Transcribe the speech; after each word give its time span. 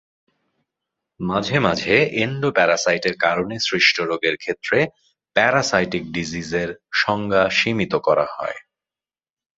মাঝে 1.19 1.57
মাঝে 1.59 1.93
এন্ডোপ্যারাসাইটের 2.23 3.15
কারণে 3.17 3.55
সৃষ্ট 3.59 3.95
রোগের 4.01 4.35
ক্ষেত্রে 4.37 4.77
"প্যারাসাইটিক 5.35 6.03
ডিজিজ" 6.11 6.49
এর 6.53 6.69
সংজ্ঞা 7.01 7.43
সীমিত 7.49 7.93
করা 8.07 8.25
হয়। 8.35 8.57